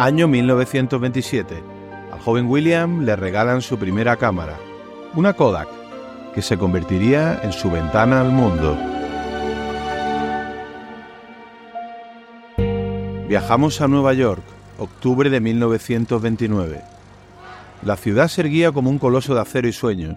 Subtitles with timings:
[0.00, 1.62] Año 1927.
[2.10, 4.56] Al joven William le regalan su primera cámara,
[5.14, 5.68] una Kodak,
[6.34, 8.78] que se convertiría en su ventana al mundo.
[13.28, 14.42] Viajamos a Nueva York,
[14.78, 16.80] octubre de 1929.
[17.82, 20.16] La ciudad se erguía como un coloso de acero y sueños,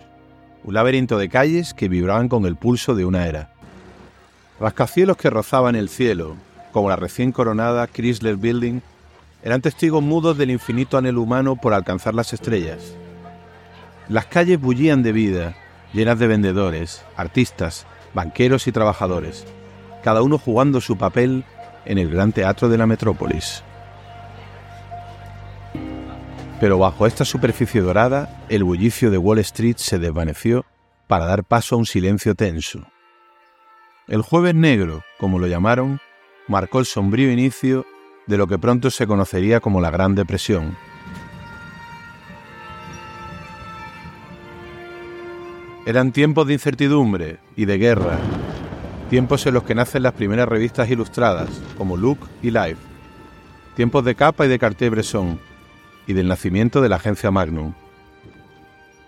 [0.63, 3.49] un laberinto de calles que vibraban con el pulso de una era.
[4.61, 6.37] Rascacielos que rozaban el cielo,
[6.71, 8.79] como la recién coronada Chrysler Building,
[9.43, 12.95] eran testigos mudos del infinito anhelo humano por alcanzar las estrellas.
[14.07, 15.55] Las calles bullían de vida,
[15.93, 19.45] llenas de vendedores, artistas, banqueros y trabajadores,
[20.03, 21.43] cada uno jugando su papel
[21.85, 23.63] en el gran teatro de la metrópolis.
[26.59, 30.65] Pero bajo esta superficie dorada, el bullicio de Wall Street se desvaneció
[31.07, 32.87] para dar paso a un silencio tenso.
[34.07, 35.99] El jueves negro, como lo llamaron,
[36.47, 37.85] marcó el sombrío inicio
[38.27, 40.75] de lo que pronto se conocería como la Gran Depresión.
[45.85, 48.17] Eran tiempos de incertidumbre y de guerra,
[49.09, 52.77] tiempos en los que nacen las primeras revistas ilustradas, como Look y Life,
[53.75, 55.39] tiempos de capa y de Cartier-Bresson,
[56.07, 57.73] y del nacimiento de la agencia Magnum.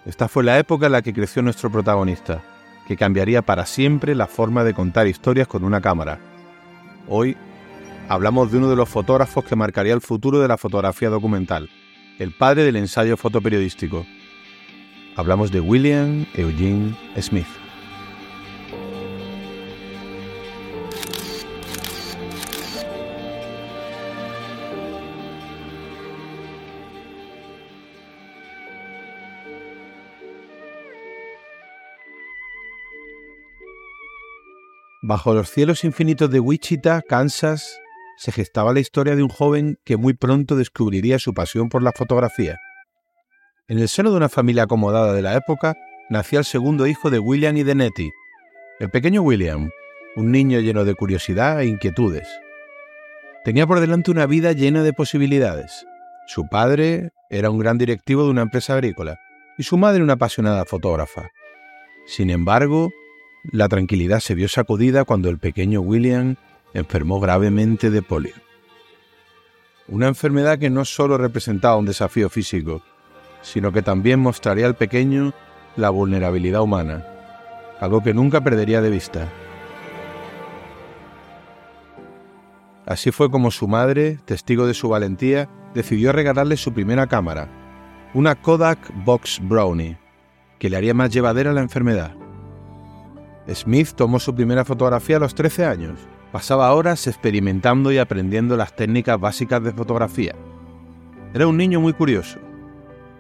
[0.06, 2.42] Esta fue la época en la que creció nuestro protagonista,
[2.88, 6.20] que cambiaría para siempre la forma de contar historias con una cámara.
[7.08, 7.36] Hoy
[8.08, 11.70] hablamos de uno de los fotógrafos que marcaría el futuro de la fotografía documental,
[12.20, 14.06] el padre del ensayo fotoperiodístico.
[15.16, 17.48] Hablamos de William Eugene Smith.
[35.08, 37.80] Bajo los cielos infinitos de Wichita, Kansas,
[38.18, 41.92] se gestaba la historia de un joven que muy pronto descubriría su pasión por la
[41.92, 42.58] fotografía.
[43.68, 45.76] En el seno de una familia acomodada de la época,
[46.10, 48.12] nacía el segundo hijo de William y de Nettie,
[48.80, 49.70] el pequeño William,
[50.16, 52.28] un niño lleno de curiosidad e inquietudes.
[53.44, 55.86] Tenía por delante una vida llena de posibilidades.
[56.28, 59.20] Su padre era un gran directivo de una empresa agrícola
[59.58, 61.30] y su madre una apasionada fotógrafa.
[62.06, 62.92] Sin embargo,
[63.52, 66.36] la tranquilidad se vio sacudida cuando el pequeño William
[66.76, 68.36] enfermó gravemente de polio.
[69.88, 72.84] Una enfermedad que no solo representaba un desafío físico,
[73.42, 75.34] sino que también mostraría al pequeño
[75.76, 77.06] la vulnerabilidad humana,
[77.80, 79.30] algo que nunca perdería de vista.
[82.86, 87.48] Así fue como su madre, testigo de su valentía, decidió regalarle su primera cámara,
[88.14, 89.98] una Kodak Box Brownie,
[90.60, 92.16] que le haría más llevadera la enfermedad.
[93.54, 96.00] Smith tomó su primera fotografía a los 13 años.
[96.36, 100.36] Pasaba horas experimentando y aprendiendo las técnicas básicas de fotografía.
[101.34, 102.40] Era un niño muy curioso.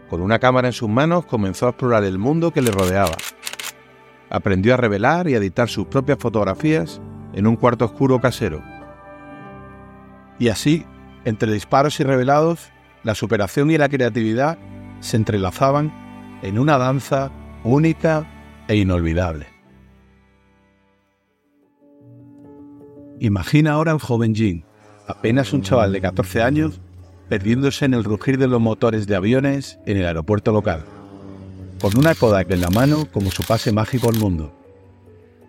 [0.09, 3.15] Con una cámara en sus manos comenzó a explorar el mundo que le rodeaba.
[4.29, 6.99] Aprendió a revelar y a editar sus propias fotografías
[7.31, 8.61] en un cuarto oscuro casero.
[10.37, 10.85] Y así,
[11.23, 12.69] entre disparos y revelados,
[13.03, 14.57] la superación y la creatividad
[14.99, 15.93] se entrelazaban
[16.41, 17.31] en una danza
[17.63, 18.27] única
[18.67, 19.54] e inolvidable.
[23.19, 24.65] Imagina ahora al joven Jin,
[25.07, 26.81] apenas un chaval de 14 años,
[27.29, 30.83] perdiéndose en el rugir de los motores de aviones en el aeropuerto local,
[31.81, 34.53] con una Kodak en la mano como su pase mágico al mundo.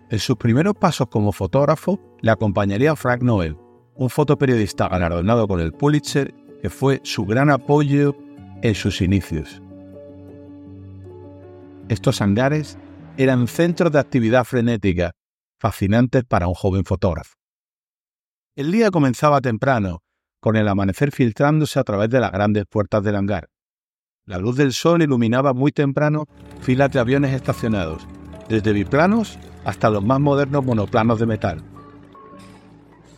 [0.09, 3.57] En sus primeros pasos como fotógrafo le acompañaría Frank Noel,
[3.95, 8.15] un fotoperiodista galardonado con el Pulitzer que fue su gran apoyo
[8.61, 9.61] en sus inicios.
[11.89, 12.77] Estos hangares
[13.17, 15.11] eran centros de actividad frenética,
[15.59, 17.37] fascinantes para un joven fotógrafo.
[18.57, 20.01] El día comenzaba temprano,
[20.39, 23.49] con el amanecer filtrándose a través de las grandes puertas del hangar.
[24.25, 26.25] La luz del sol iluminaba muy temprano
[26.61, 28.07] filas de aviones estacionados,
[28.49, 31.63] desde biplanos hasta los más modernos monoplanos de metal.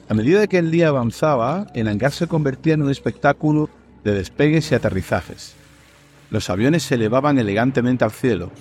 [0.10, 3.70] A medida que el día avanzaba, el hangar se convertía en un espectáculo
[4.04, 5.56] de despegues y aterrizajes.
[6.32, 8.52] Los aviones se elevaban elegantemente al cielo,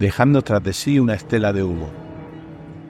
[0.00, 1.88] dejando tras de sí una estela de humo.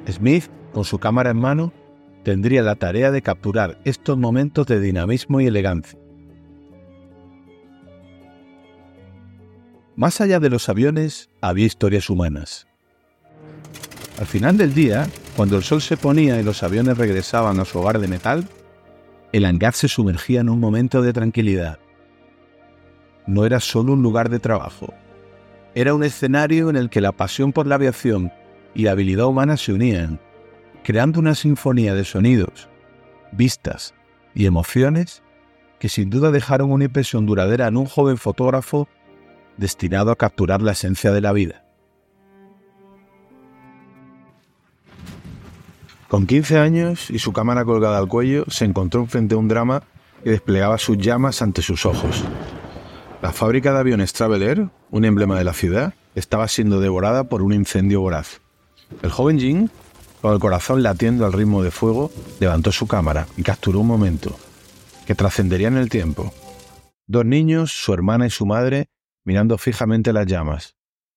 [0.08, 1.74] Smith, con su cámara en mano,
[2.22, 5.98] tendría la tarea de capturar estos momentos de dinamismo y elegancia.
[9.96, 12.66] Más allá de los aviones había historias humanas.
[14.18, 17.78] Al final del día, cuando el sol se ponía y los aviones regresaban a su
[17.78, 18.46] hogar de metal,
[19.32, 21.78] el hangar se sumergía en un momento de tranquilidad.
[23.26, 24.92] No era solo un lugar de trabajo,
[25.74, 28.32] era un escenario en el que la pasión por la aviación
[28.74, 30.20] y la habilidad humana se unían
[30.82, 32.68] creando una sinfonía de sonidos,
[33.32, 33.94] vistas
[34.34, 35.22] y emociones
[35.78, 38.88] que sin duda dejaron una impresión duradera en un joven fotógrafo
[39.56, 41.64] destinado a capturar la esencia de la vida.
[46.08, 49.84] Con 15 años y su cámara colgada al cuello, se encontró frente a un drama
[50.24, 52.24] que desplegaba sus llamas ante sus ojos.
[53.22, 57.42] La fábrica de aviones Travel Air, un emblema de la ciudad, estaba siendo devorada por
[57.42, 58.40] un incendio voraz.
[59.02, 59.70] El joven Jin,
[60.20, 64.36] con el corazón latiendo al ritmo de fuego, levantó su cámara y capturó un momento
[65.06, 66.32] que trascendería en el tiempo.
[67.06, 68.88] Dos niños, su hermana y su madre,
[69.24, 70.76] mirando fijamente las llamas,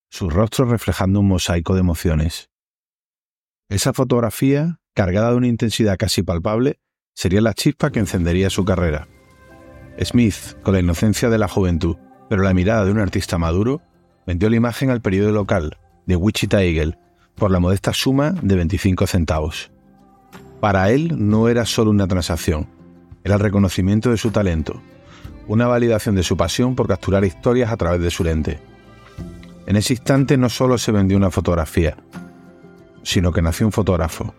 [0.10, 2.50] sus rostros reflejando un mosaico de emociones.
[3.70, 6.80] Esa fotografía cargada de una intensidad casi palpable,
[7.16, 9.08] sería la chispa que encendería su carrera.
[10.02, 11.98] Smith, con la inocencia de la juventud,
[12.30, 13.82] pero la mirada de un artista maduro,
[14.26, 16.98] vendió la imagen al periódico local, de Wichita Eagle,
[17.36, 19.72] por la modesta suma de 25 centavos.
[20.60, 22.68] Para él no era solo una transacción,
[23.24, 24.82] era el reconocimiento de su talento,
[25.48, 28.60] una validación de su pasión por capturar historias a través de su lente.
[29.66, 31.98] En ese instante no solo se vendió una fotografía,
[33.04, 34.34] sino que nació un fotógrafo,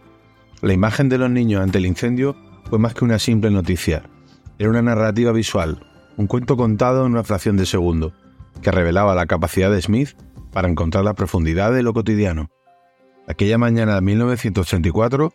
[0.65, 2.37] la imagen de los niños ante el incendio
[2.71, 4.05] fue más que una simple noticia.
[4.59, 5.87] Era una narrativa visual,
[6.17, 8.15] un cuento contado en una fracción de segundo,
[8.63, 10.17] que revelaba la capacidad de Smith
[10.53, 12.49] para encontrar la profundidad de lo cotidiano.
[13.27, 15.33] Aquella mañana de 1984,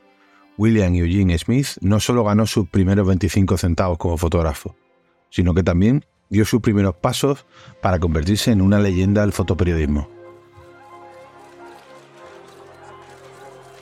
[0.58, 4.76] William Eugene Smith no solo ganó sus primeros 25 centavos como fotógrafo,
[5.32, 7.48] sino que también dio sus primeros pasos
[7.82, 10.08] para convertirse en una leyenda del fotoperiodismo.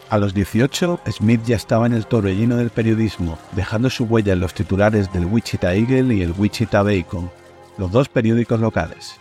[0.09, 4.39] A los 18, Smith ya estaba en el torbellino del periodismo, dejando su huella en
[4.39, 7.29] los titulares del Wichita Eagle y el Wichita Bacon,
[7.77, 9.19] los dos periódicos locales.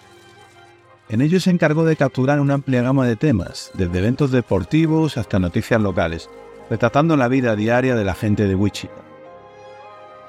[1.09, 5.39] En ellos se encargó de capturar una amplia gama de temas, desde eventos deportivos hasta
[5.39, 6.29] noticias locales,
[6.69, 8.93] retratando la vida diaria de la gente de Wichita.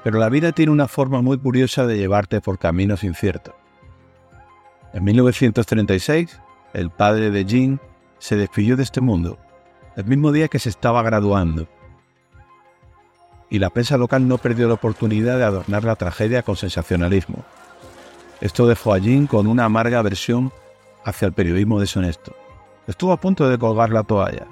[0.04, 3.54] Pero la vida tiene una forma muy curiosa de llevarte por caminos inciertos.
[4.92, 6.40] En 1936,
[6.74, 7.80] el padre de Jean
[8.20, 9.38] se despidió de este mundo
[9.96, 11.66] el mismo día que se estaba graduando.
[13.50, 17.44] Y la prensa local no perdió la oportunidad de adornar la tragedia con sensacionalismo.
[18.40, 20.52] Esto dejó a Jean con una amarga aversión
[21.08, 22.36] hacia el periodismo deshonesto.
[22.86, 24.46] Estuvo a punto de colgar la toalla,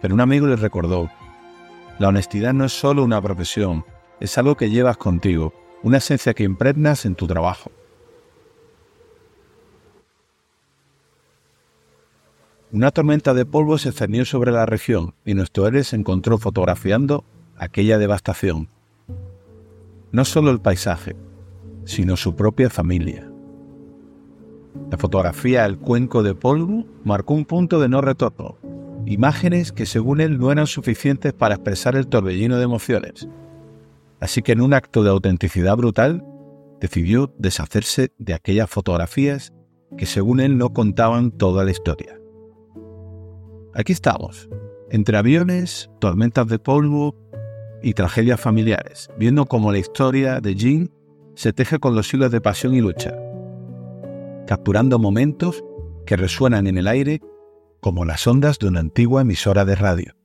[0.00, 1.10] pero un amigo le recordó,
[1.98, 3.84] la honestidad no es solo una profesión,
[4.20, 7.70] es algo que llevas contigo, una esencia que impregnas en tu trabajo.
[12.72, 17.24] Una tormenta de polvo se cernió sobre la región y nuestro héroe se encontró fotografiando
[17.56, 18.68] aquella devastación.
[20.12, 21.16] No solo el paisaje,
[21.84, 23.29] sino su propia familia.
[24.90, 28.58] La fotografía El cuenco de polvo marcó un punto de no retorno,
[29.06, 33.28] imágenes que según él no eran suficientes para expresar el torbellino de emociones.
[34.20, 36.24] Así que en un acto de autenticidad brutal,
[36.80, 39.52] decidió deshacerse de aquellas fotografías
[39.96, 42.18] que según él no contaban toda la historia.
[43.74, 44.48] Aquí estamos,
[44.90, 47.14] entre aviones, tormentas de polvo
[47.82, 50.90] y tragedias familiares, viendo cómo la historia de Jean
[51.34, 53.16] se teje con los hilos de pasión y lucha,
[54.50, 55.62] capturando momentos
[56.04, 57.20] que resuenan en el aire
[57.80, 60.16] como las ondas de una antigua emisora de radio.